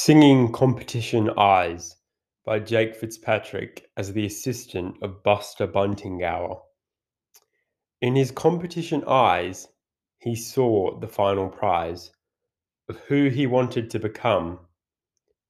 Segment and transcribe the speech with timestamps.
[0.00, 1.96] Singing Competition Eyes
[2.44, 6.60] by Jake Fitzpatrick as the assistant of Buster Buntingower.
[8.00, 9.66] In his competition eyes,
[10.18, 12.12] he saw the final prize
[12.88, 14.60] of who he wanted to become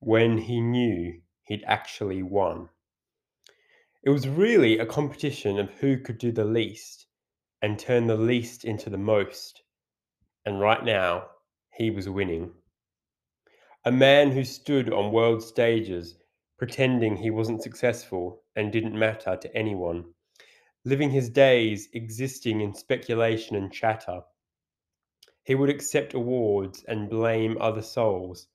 [0.00, 2.70] when he knew he'd actually won.
[4.02, 7.06] It was really a competition of who could do the least
[7.60, 9.62] and turn the least into the most.
[10.46, 11.26] And right now,
[11.70, 12.54] he was winning.
[13.84, 16.16] A man who stood on world stages
[16.58, 20.12] pretending he wasn't successful and didn't matter to anyone,
[20.84, 24.22] living his days existing in speculation and chatter.
[25.44, 28.48] He would accept awards and blame other souls,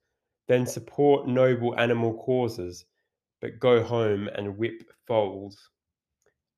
[0.47, 2.85] then support noble animal causes,
[3.39, 5.69] but go home and whip foals.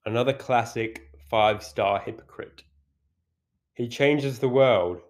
[0.05, 2.63] Another classic five star hypocrite.
[3.75, 5.01] He changes the world.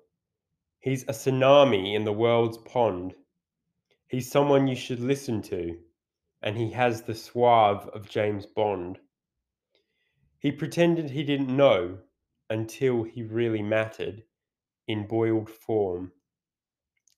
[0.80, 3.16] He's a tsunami in the world's pond
[4.08, 5.80] He's someone you should listen to,
[6.42, 9.00] and he has the suave of James Bond.
[10.38, 11.98] He pretended he didn't know
[12.50, 14.24] until he really mattered
[14.88, 16.12] in boiled form.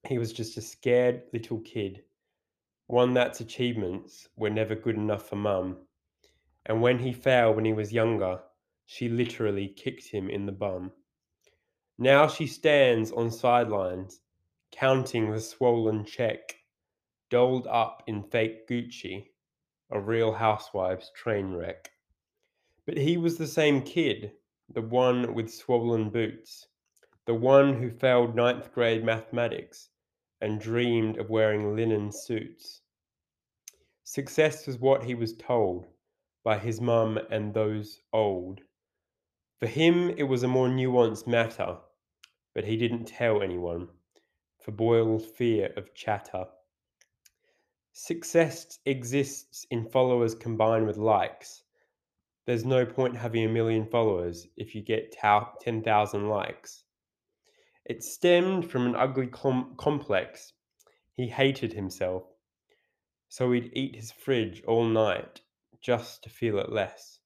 [0.08, 2.04] He was just a scared little kid,
[2.88, 5.86] one that's achievements were never good enough for mum.
[6.66, 8.40] And when he failed when he was younger,
[8.86, 10.94] she literally kicked him in the bum.
[11.98, 14.22] Now she stands on sidelines,
[14.72, 16.56] counting the swollen check
[17.30, 19.32] dolled up in fake Gucci,
[19.90, 21.92] a real housewives train wreck.
[22.86, 24.32] But he was the same kid,
[24.70, 26.68] the one with swollen boots,
[27.26, 29.90] the one who failed ninth grade mathematics
[30.42, 32.82] and dreamed of wearing linen suits.
[34.04, 35.86] Success was what he was told
[36.44, 38.62] by his mum and those old.
[39.60, 41.78] For him, it was a more nuanced matter,
[42.54, 43.90] but he didn't tell anyone
[44.60, 46.46] for Boyle's fear of chatter.
[48.00, 51.64] Success exists in followers combined with likes.
[52.46, 56.84] There's no point having a million followers if you get 10,000 likes.
[57.86, 60.54] It stemmed from an ugly com- complex.
[61.16, 62.24] He hated himself.
[63.30, 65.42] So he'd eat his fridge all night
[65.82, 67.20] just to feel it less.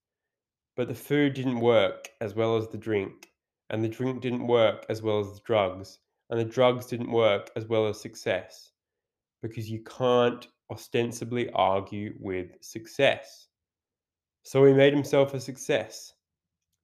[0.78, 3.30] But the food didn't work as well as the drink,
[3.70, 7.52] and the drink didn't work as well as the drugs, and the drugs didn't work
[7.58, 8.72] as well as success.
[9.42, 13.48] Because you can't ostensibly argue with success.
[14.44, 16.14] So he made himself a success.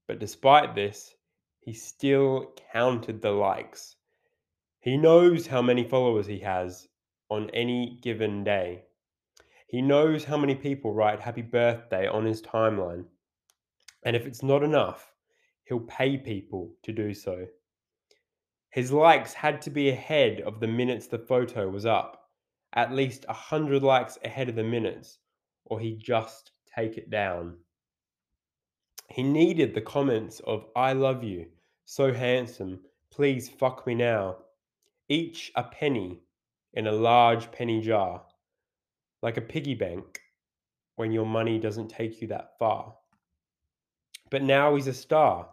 [0.07, 1.15] But despite this,
[1.61, 3.95] he still counted the likes.
[4.79, 6.87] He knows how many followers he has
[7.29, 8.83] on any given day.
[9.67, 13.05] He knows how many people write happy birthday on his timeline.
[14.05, 15.11] And if it's not enough,
[15.65, 17.47] he'll pay people to do so.
[18.69, 22.26] His likes had to be ahead of the minutes the photo was up
[22.73, 25.19] at least 100 likes ahead of the minutes,
[25.65, 27.57] or he'd just take it down.
[29.09, 31.47] He needed the comments of, I love you,
[31.85, 34.37] so handsome, please fuck me now,
[35.09, 36.19] each a penny
[36.73, 38.23] in a large penny jar,
[39.21, 40.19] like a piggy bank
[40.97, 42.93] when your money doesn't take you that far.
[44.29, 45.47] But now he's a star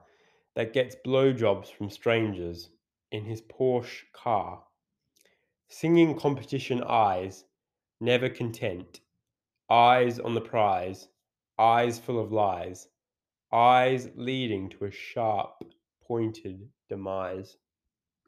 [0.56, 2.70] that gets blowjobs from strangers
[3.12, 4.62] in his Porsche car
[5.76, 7.46] Singing competition eyes,
[8.00, 9.00] never content,
[9.68, 11.08] eyes on the prize,
[11.58, 12.86] eyes full of lies,
[13.52, 15.64] eyes leading to a sharp
[16.06, 17.56] pointed demise.